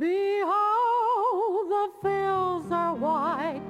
[0.00, 3.60] Behold, the fields are white.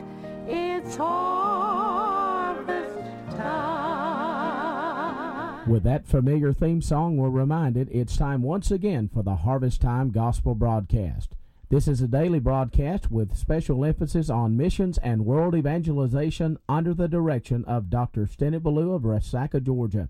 [0.47, 2.95] It's harvest
[3.37, 4.89] time.
[5.69, 10.11] With that familiar theme song, we're reminded it's time once again for the Harvest Time
[10.11, 11.35] Gospel broadcast.
[11.69, 17.09] This is a daily broadcast with special emphasis on missions and world evangelization under the
[17.09, 18.27] direction of Dr.
[18.27, 20.09] Stennett Ballou of Resaca, Georgia.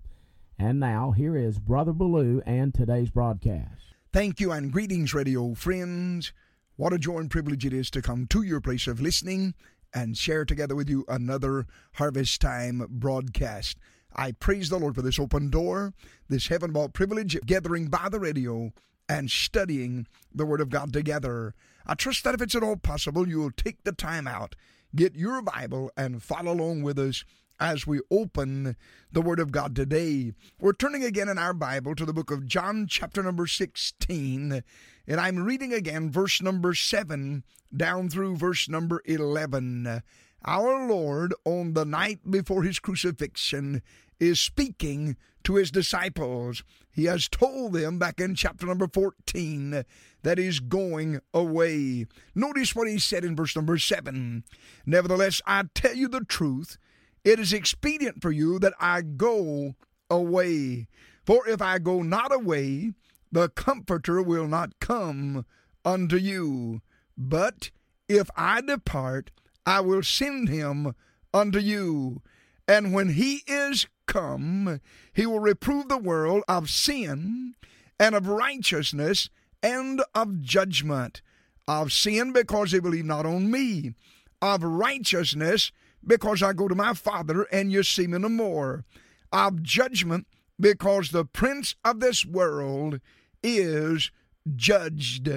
[0.59, 3.95] And now, here is Brother Ballou and today's broadcast.
[4.13, 6.33] Thank you and greetings, radio friends.
[6.75, 9.53] What a joy and privilege it is to come to your place of listening
[9.93, 13.77] and share together with you another Harvest Time broadcast.
[14.13, 15.93] I praise the Lord for this open door,
[16.27, 18.73] this heaven bought privilege of gathering by the radio
[19.07, 21.55] and studying the Word of God together.
[21.87, 24.57] I trust that if it's at all possible, you'll take the time out,
[24.93, 27.23] get your Bible, and follow along with us
[27.61, 28.75] as we open
[29.11, 30.33] the Word of God today.
[30.59, 34.63] We're turning again in our Bible to the book of John, chapter number 16,
[35.07, 37.43] and I'm reading again verse number 7
[37.75, 40.01] down through verse number 11.
[40.43, 43.83] Our Lord, on the night before his crucifixion,
[44.19, 46.63] is speaking to his disciples.
[46.91, 49.83] He has told them back in chapter number 14
[50.23, 52.07] that he's going away.
[52.33, 54.43] Notice what he said in verse number 7
[54.85, 56.77] Nevertheless, I tell you the truth,
[57.23, 59.75] it is expedient for you that I go
[60.09, 60.87] away.
[61.25, 62.93] For if I go not away,
[63.31, 65.45] the Comforter will not come
[65.85, 66.81] unto you.
[67.17, 67.71] But
[68.09, 69.31] if I depart,
[69.65, 70.95] I will send him
[71.33, 72.21] unto you.
[72.67, 74.81] And when he is come,
[75.13, 77.55] he will reprove the world of sin
[77.99, 79.29] and of righteousness
[79.61, 81.21] and of judgment.
[81.67, 83.93] Of sin because they believe not on me.
[84.41, 85.71] Of righteousness
[86.05, 88.85] because I go to my Father and you see me no more.
[89.31, 90.27] Of judgment
[90.59, 92.99] because the prince of this world
[93.41, 94.11] is
[94.55, 95.29] judged.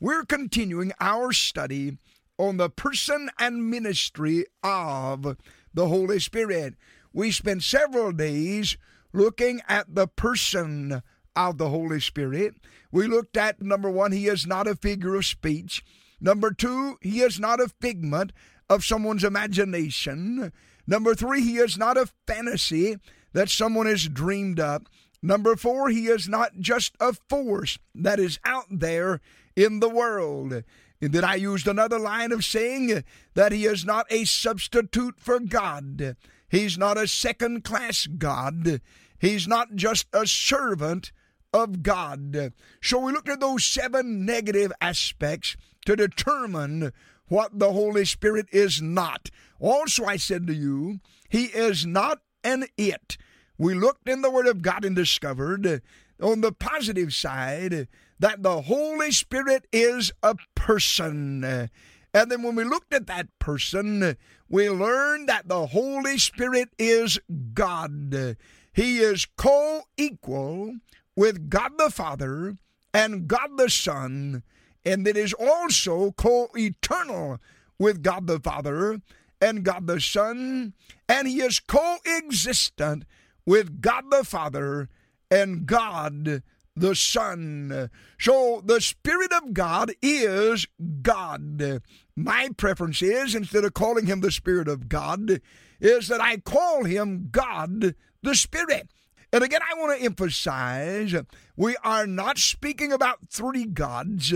[0.00, 1.98] We're continuing our study
[2.38, 5.36] on the person and ministry of
[5.72, 6.74] the Holy Spirit.
[7.12, 8.76] We spent several days
[9.12, 11.02] looking at the person
[11.34, 12.54] of the Holy Spirit.
[12.92, 15.84] We looked at number one, he is not a figure of speech.
[16.20, 18.32] Number two, he is not a figment
[18.68, 20.52] of someone's imagination.
[20.86, 22.96] Number three, he is not a fantasy
[23.32, 24.88] that someone has dreamed up.
[25.22, 29.20] Number four, he is not just a force that is out there
[29.56, 30.62] in the world.
[31.00, 35.40] And then I used another line of saying that he is not a substitute for
[35.40, 36.16] God.
[36.48, 38.80] He's not a second class God.
[39.18, 41.12] He's not just a servant
[41.52, 42.52] of God.
[42.82, 45.56] So we looked at those seven negative aspects
[45.86, 46.92] to determine
[47.28, 49.30] what the Holy Spirit is not.
[49.58, 53.16] Also, I said to you, He is not an it.
[53.58, 55.82] We looked in the Word of God and discovered
[56.20, 57.88] on the positive side
[58.18, 61.70] that the Holy Spirit is a person.
[62.14, 64.16] And then when we looked at that person,
[64.48, 67.18] we learned that the Holy Spirit is
[67.52, 68.36] God.
[68.72, 70.76] He is co equal
[71.14, 72.56] with God the Father
[72.94, 74.42] and God the Son,
[74.86, 77.38] and that is also co eternal
[77.78, 79.02] with God the Father
[79.40, 80.72] and God the Son,
[81.08, 83.04] and He is co existent
[83.44, 84.88] with God the Father
[85.30, 86.42] and God
[86.76, 87.90] the Son.
[88.18, 90.66] So the Spirit of God is
[91.02, 91.82] God.
[92.14, 95.40] My preference is, instead of calling him the Spirit of God,
[95.80, 98.88] is that I call him God the Spirit.
[99.32, 101.14] And again, I want to emphasize
[101.56, 104.32] we are not speaking about three gods,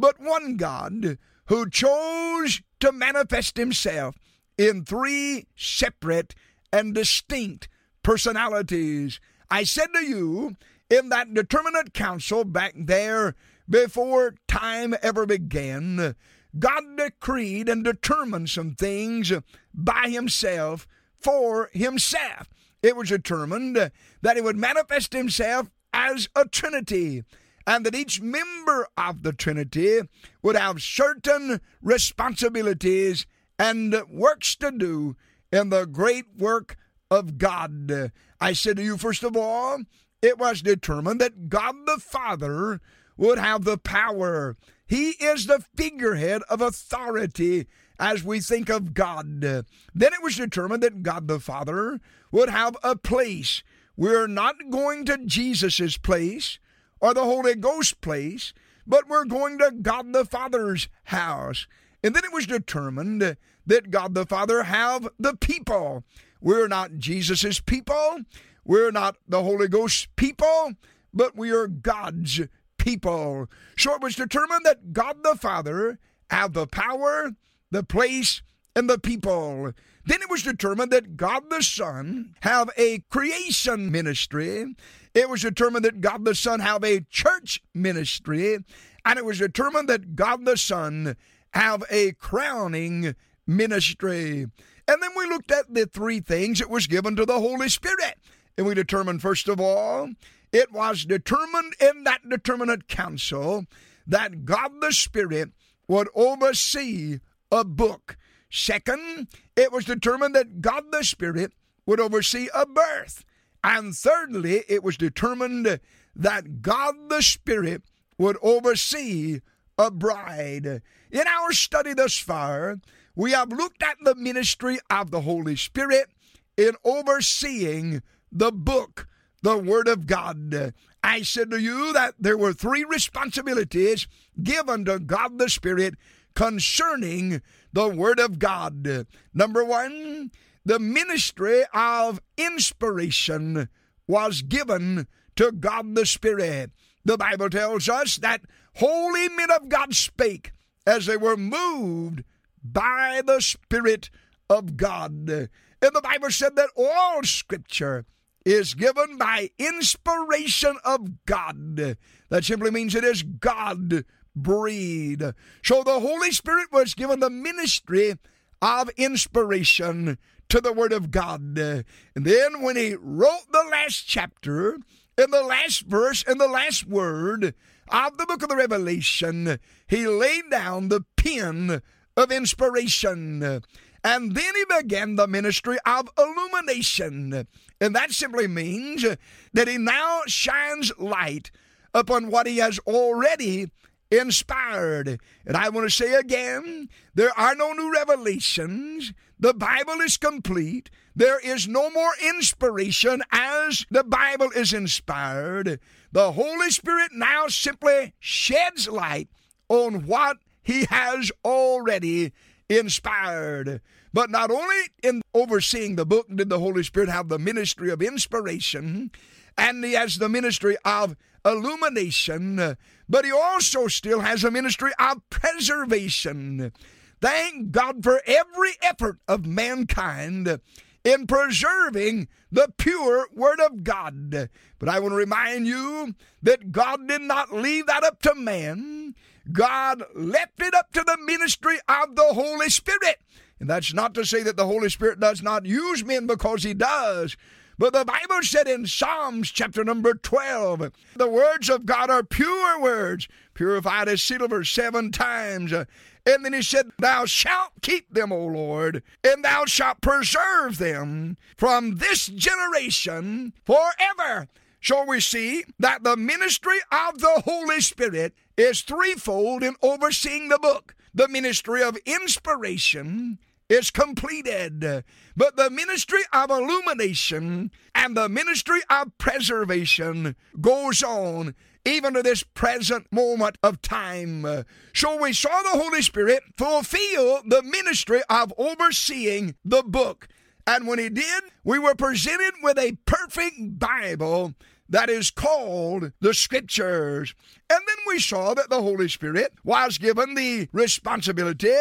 [0.00, 4.16] but one God who chose to manifest himself
[4.56, 6.34] in three separate
[6.72, 7.68] and distinct
[8.02, 9.20] personalities.
[9.50, 10.56] I said to you
[10.88, 13.34] in that determinate council back there
[13.68, 16.14] before time ever began,
[16.58, 19.32] God decreed and determined some things
[19.72, 20.86] by Himself
[21.18, 22.48] for Himself.
[22.82, 27.22] It was determined that He would manifest Himself as a Trinity
[27.66, 30.00] and that each member of the Trinity
[30.42, 33.26] would have certain responsibilities
[33.58, 35.16] and works to do
[35.52, 36.76] in the great work
[37.10, 38.12] of God.
[38.40, 39.80] I said to you, first of all,
[40.22, 42.80] it was determined that God the Father
[43.16, 44.56] would have the power.
[44.86, 47.66] He is the figurehead of authority
[47.98, 49.42] as we think of God.
[49.42, 49.64] Then
[49.94, 52.00] it was determined that God the Father
[52.32, 53.62] would have a place.
[53.96, 56.58] We're not going to Jesus' place
[57.00, 58.52] or the Holy Ghost place,
[58.86, 61.66] but we're going to God the Father's house.
[62.02, 63.36] And then it was determined
[63.66, 66.04] that God the Father have the people.
[66.40, 68.20] We're not Jesus' people.
[68.64, 70.72] We're not the Holy Ghost's people,
[71.12, 72.42] but we are God's
[72.78, 73.48] people.
[73.76, 75.98] So it was determined that God the Father
[76.30, 77.32] have the power,
[77.70, 78.42] the place,
[78.74, 79.72] and the people.
[80.10, 84.74] Then it was determined that God the Son have a creation ministry.
[85.14, 88.58] It was determined that God the Son have a church ministry.
[89.04, 91.14] And it was determined that God the Son
[91.52, 93.14] have a crowning
[93.46, 94.46] ministry.
[94.88, 98.18] And then we looked at the three things that was given to the Holy Spirit.
[98.58, 100.10] And we determined, first of all,
[100.50, 103.64] it was determined in that determinate council
[104.08, 105.52] that God the Spirit
[105.86, 107.20] would oversee
[107.52, 108.16] a book.
[108.50, 111.52] Second, it was determined that God the Spirit
[111.86, 113.24] would oversee a birth.
[113.62, 115.80] And thirdly, it was determined
[116.16, 117.82] that God the Spirit
[118.18, 119.40] would oversee
[119.78, 120.82] a bride.
[121.10, 122.80] In our study thus far,
[123.14, 126.10] we have looked at the ministry of the Holy Spirit
[126.56, 129.08] in overseeing the book,
[129.42, 130.74] the Word of God.
[131.02, 134.06] I said to you that there were three responsibilities
[134.42, 135.94] given to God the Spirit
[136.34, 137.42] concerning
[137.72, 139.06] the Word of God.
[139.34, 140.30] Number one,
[140.64, 143.68] the ministry of inspiration
[144.06, 145.06] was given
[145.36, 146.70] to God the Spirit.
[147.04, 148.42] The Bible tells us that
[148.76, 150.52] holy men of God spake
[150.86, 152.24] as they were moved
[152.62, 154.10] by the Spirit
[154.48, 155.28] of God.
[155.28, 155.48] And
[155.80, 158.04] the Bible said that all Scripture
[158.44, 161.96] is given by inspiration of God.
[162.28, 164.04] That simply means it is God
[164.34, 165.24] breathed.
[165.62, 168.14] So the Holy Spirit was given the ministry
[168.62, 170.18] of inspiration
[170.48, 171.58] to the Word of God.
[171.58, 171.84] And
[172.14, 174.78] then when he wrote the last chapter,
[175.16, 177.54] in the last verse, in the last word
[177.88, 181.82] of the book of the Revelation, he laid down the pen
[182.16, 183.62] of inspiration.
[184.02, 187.46] And then he began the ministry of illumination.
[187.80, 189.04] And that simply means
[189.52, 191.50] that he now shines light
[191.92, 193.70] upon what he has already
[194.10, 195.20] inspired.
[195.46, 199.12] And I want to say again there are no new revelations.
[199.38, 200.90] The Bible is complete.
[201.14, 205.80] There is no more inspiration as the Bible is inspired.
[206.12, 209.28] The Holy Spirit now simply sheds light
[209.68, 212.32] on what He has already
[212.68, 213.80] inspired.
[214.12, 218.02] But not only in overseeing the book did the Holy Spirit have the ministry of
[218.02, 219.10] inspiration,
[219.56, 222.76] and He has the ministry of illumination,
[223.10, 226.72] but He also still has a ministry of preservation.
[227.20, 230.60] Thank God for every effort of mankind
[231.04, 234.48] in preserving the pure Word of God.
[234.78, 239.14] But I want to remind you that God did not leave that up to man.
[239.52, 243.20] God left it up to the ministry of the Holy Spirit.
[243.58, 246.74] And that's not to say that the Holy Spirit does not use men because He
[246.74, 247.36] does.
[247.80, 252.78] But the Bible said in Psalms chapter number 12, the words of God are pure
[252.78, 255.72] words, purified as silver seven times.
[255.72, 261.38] And then he said, Thou shalt keep them, O Lord, and thou shalt preserve them
[261.56, 264.48] from this generation forever.
[264.82, 270.58] So we see that the ministry of the Holy Spirit is threefold in overseeing the
[270.58, 273.38] book the ministry of inspiration
[273.70, 275.04] is completed.
[275.36, 281.54] But the ministry of illumination and the ministry of preservation goes on
[281.86, 284.64] even to this present moment of time.
[284.92, 290.28] So we saw the Holy Spirit fulfill the ministry of overseeing the book.
[290.66, 294.54] And when he did, we were presented with a perfect Bible
[294.90, 297.34] that is called the Scriptures.
[297.70, 301.72] And then we saw that the Holy Spirit was given the responsibility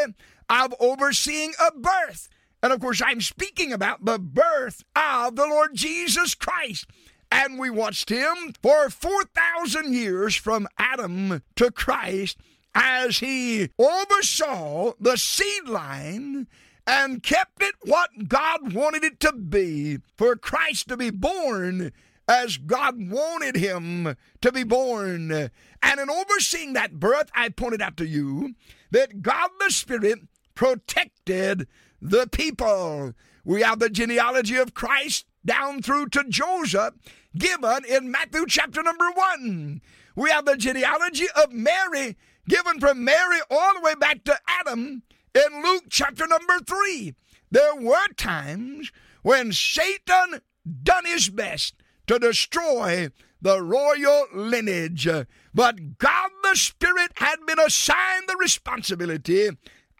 [0.49, 2.29] of overseeing a birth.
[2.61, 6.87] And of course, I'm speaking about the birth of the Lord Jesus Christ.
[7.31, 12.37] And we watched him for 4,000 years from Adam to Christ
[12.73, 16.47] as he oversaw the seed line
[16.87, 21.91] and kept it what God wanted it to be for Christ to be born
[22.27, 25.31] as God wanted him to be born.
[25.31, 28.55] And in overseeing that birth, I pointed out to you
[28.91, 30.19] that God the Spirit
[30.59, 31.65] protected
[32.01, 33.13] the people.
[33.45, 36.95] We have the genealogy of Christ down through to Joseph
[37.37, 39.79] given in Matthew chapter number one.
[40.17, 42.17] We have the genealogy of Mary
[42.49, 47.15] given from Mary all the way back to Adam in Luke chapter number three.
[47.49, 50.41] There were times when Satan
[50.83, 51.75] done his best
[52.07, 53.11] to destroy
[53.41, 55.07] the royal lineage.
[55.53, 59.49] But God the Spirit had been assigned the responsibility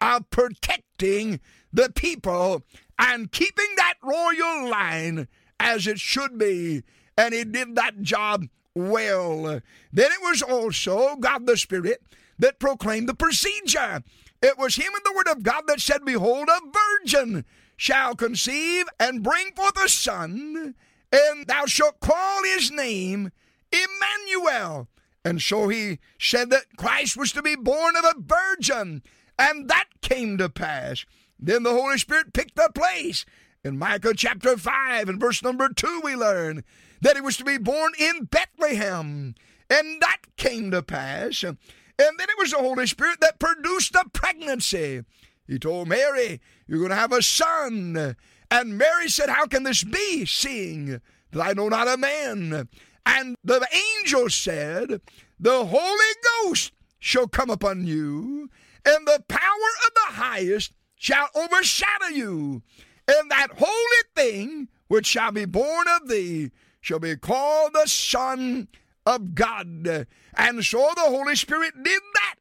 [0.00, 1.40] of protecting
[1.72, 2.62] the people
[2.98, 5.28] and keeping that royal line
[5.58, 6.82] as it should be.
[7.16, 9.60] And he did that job well.
[9.92, 12.02] Then it was also God the Spirit
[12.38, 14.02] that proclaimed the procedure.
[14.42, 16.60] It was Him and the Word of God that said, Behold, a
[17.04, 17.44] virgin
[17.76, 20.74] shall conceive and bring forth a son,
[21.12, 23.32] and thou shalt call his name
[23.72, 24.88] Emmanuel.
[25.24, 29.02] And so he said that Christ was to be born of a virgin,
[29.40, 31.06] and that came to pass.
[31.38, 33.24] Then the Holy Spirit picked the place.
[33.64, 36.62] In Micah chapter 5 and verse number 2, we learn
[37.00, 39.34] that he was to be born in Bethlehem,
[39.70, 41.42] and that came to pass.
[41.42, 41.56] And
[41.98, 45.04] then it was the Holy Spirit that produced the pregnancy.
[45.46, 48.16] He told Mary, You're going to have a son.
[48.50, 51.00] And Mary said, How can this be, seeing
[51.32, 52.68] that I know not a man?
[53.06, 53.66] And the
[54.00, 55.00] angel said,
[55.38, 58.50] The Holy Ghost shall come upon you,
[58.84, 59.38] and the power
[59.86, 62.62] of the highest shall overshadow you.
[63.08, 68.68] And that holy thing which shall be born of thee shall be called the Son
[69.06, 70.06] of God.
[70.34, 72.34] And so the Holy Spirit did that.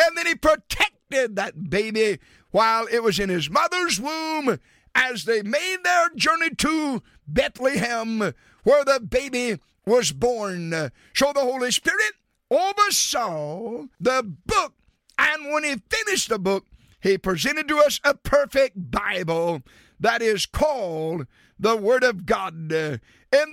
[0.00, 2.18] And then he protected that baby
[2.50, 4.58] while it was in his mother's womb
[4.94, 10.70] as they made their journey to Bethlehem, where the baby was born.
[11.14, 12.12] So the Holy Spirit
[12.50, 14.74] oversaw the book,
[15.50, 16.66] when he finished the book,
[17.00, 19.62] he presented to us a perfect Bible
[19.98, 21.26] that is called
[21.58, 22.70] the Word of God.
[22.72, 23.00] And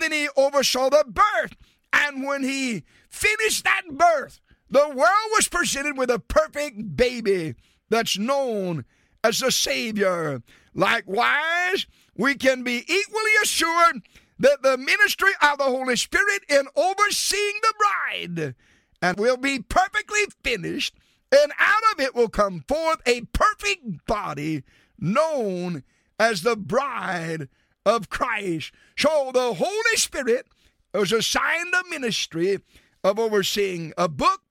[0.01, 1.55] then he oversaw the birth,
[1.93, 7.55] and when he finished that birth, the world was presented with a perfect baby
[7.89, 8.85] that's known
[9.23, 10.43] as the Savior.
[10.75, 14.01] Likewise, we can be equally assured
[14.37, 18.55] that the ministry of the Holy Spirit in overseeing the bride
[19.01, 20.93] and will be perfectly finished,
[21.31, 24.63] and out of it will come forth a perfect body
[24.97, 25.83] known
[26.19, 27.47] as the bride
[27.85, 28.71] of Christ.
[28.97, 30.47] So the Holy Spirit
[30.93, 32.59] was assigned the ministry
[33.03, 34.41] of overseeing a book,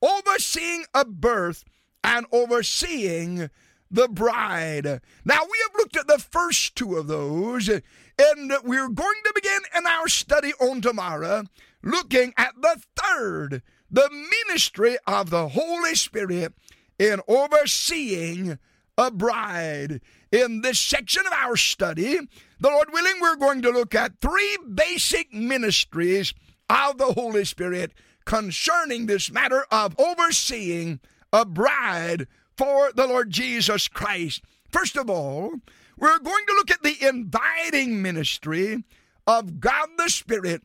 [0.00, 1.64] overseeing a birth,
[2.02, 3.50] and overseeing
[3.90, 5.00] the bride.
[5.24, 9.60] Now, we have looked at the first two of those, and we're going to begin
[9.76, 11.44] in our study on tomorrow
[11.82, 14.10] looking at the third, the
[14.46, 16.52] ministry of the Holy Spirit
[16.98, 18.58] in overseeing
[18.96, 20.00] a bride.
[20.30, 22.18] In this section of our study,
[22.60, 26.34] the Lord willing, we're going to look at three basic ministries
[26.68, 27.92] of the Holy Spirit
[28.24, 31.00] concerning this matter of overseeing
[31.32, 32.26] a bride
[32.56, 34.42] for the Lord Jesus Christ.
[34.70, 35.54] First of all,
[35.96, 38.84] we're going to look at the inviting ministry
[39.26, 40.62] of God the Spirit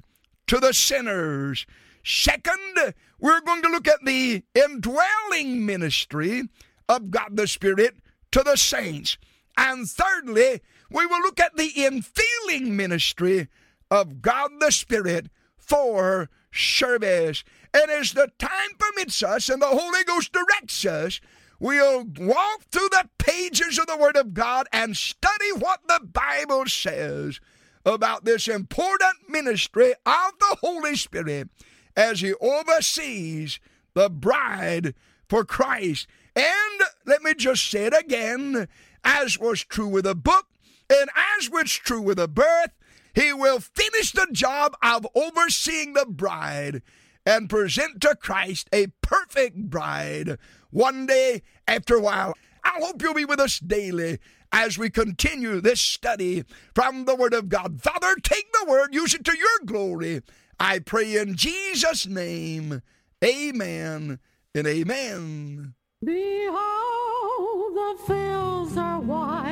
[0.48, 1.66] to the sinners.
[2.04, 6.44] Second, we're going to look at the indwelling ministry
[6.90, 7.96] of God the Spirit
[8.32, 9.18] to the saints.
[9.58, 13.48] And thirdly, we will look at the infilling ministry
[13.90, 17.44] of God the Spirit for service.
[17.74, 21.22] And as the time permits us and the Holy Ghost directs us,
[21.60, 26.66] we'll walk through the pages of the Word of God and study what the Bible
[26.66, 27.40] says
[27.86, 31.50] about this important ministry of the Holy Spirit
[31.96, 33.60] as He oversees
[33.94, 34.96] the bride
[35.30, 36.08] for Christ.
[36.36, 38.68] And let me just say it again,
[39.04, 40.48] as was true with the book,
[40.90, 41.10] and
[41.40, 42.72] as was true with the birth,
[43.14, 46.82] He will finish the job of overseeing the bride
[47.26, 50.38] and present to Christ a perfect bride
[50.72, 52.34] one day after a while.
[52.64, 54.20] I hope you'll be with us daily
[54.52, 57.82] as we continue this study from the Word of God.
[57.82, 60.22] Father, take the Word, use it to your glory.
[60.60, 62.82] I pray in Jesus' name.
[63.24, 64.20] Amen
[64.56, 65.74] and amen.
[66.04, 69.43] Behold, the fields are white.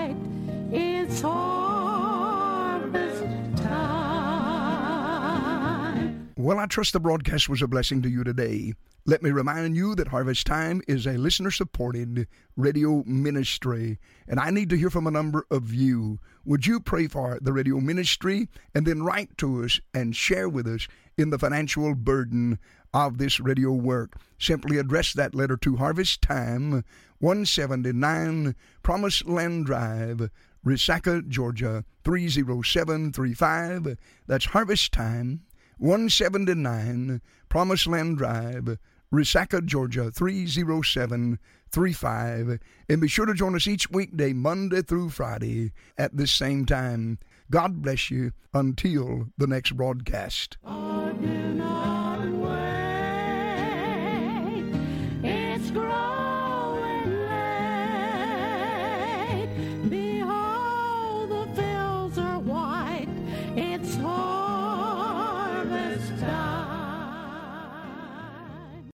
[6.52, 8.74] Well, I trust the broadcast was a blessing to you today.
[9.06, 12.28] Let me remind you that Harvest Time is a listener supported
[12.58, 16.20] radio ministry, and I need to hear from a number of you.
[16.44, 20.68] Would you pray for the radio ministry and then write to us and share with
[20.68, 22.60] us in the financial burden
[22.94, 24.18] of this radio work?
[24.38, 26.84] Simply address that letter to Harvest Time,
[27.20, 30.30] 179 Promise Land Drive,
[30.66, 33.98] Resaca, Georgia 30735.
[34.28, 35.44] That's Harvest Time,
[35.82, 38.78] 179 Promised Land Drive.
[39.12, 42.60] Resaca, Georgia 30735.
[42.88, 47.18] And be sure to join us each weekday, Monday through Friday at this same time.
[47.50, 50.60] God bless you until the next broadcast.